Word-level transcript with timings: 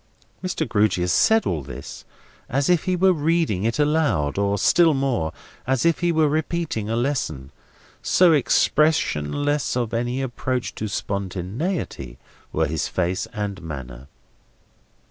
Mr. 0.43 0.67
Grewgious 0.67 1.13
said 1.13 1.45
all 1.45 1.61
this, 1.61 2.05
as 2.49 2.71
if 2.71 2.85
he 2.85 2.95
were 2.95 3.13
reading 3.13 3.65
it 3.65 3.77
aloud; 3.77 4.39
or, 4.39 4.57
still 4.57 4.95
more, 4.95 5.31
as 5.67 5.85
if 5.85 5.99
he 5.99 6.11
were 6.11 6.27
repeating 6.27 6.89
a 6.89 6.95
lesson. 6.95 7.51
So 8.01 8.33
expressionless 8.33 9.77
of 9.77 9.93
any 9.93 10.19
approach 10.23 10.73
to 10.73 10.87
spontaneity 10.87 12.17
were 12.51 12.65
his 12.65 12.87
face 12.87 13.27
and 13.31 13.61
manner. 13.61 14.07